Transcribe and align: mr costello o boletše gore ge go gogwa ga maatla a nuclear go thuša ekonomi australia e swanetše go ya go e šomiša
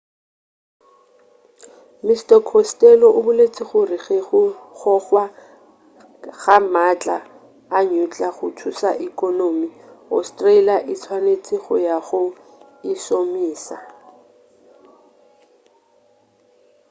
mr 2.05 2.37
costello 2.49 3.07
o 3.17 3.19
boletše 3.25 3.63
gore 3.69 3.97
ge 4.05 4.17
go 4.27 4.41
gogwa 4.79 5.23
ga 6.41 6.57
maatla 6.73 7.17
a 7.77 7.77
nuclear 7.91 8.33
go 8.37 8.47
thuša 8.59 8.91
ekonomi 9.07 9.67
australia 10.15 10.77
e 10.91 10.93
swanetše 11.01 11.55
go 11.63 11.75
ya 11.87 11.97
go 12.07 12.21
e 12.91 12.93
šomiša 13.03 13.77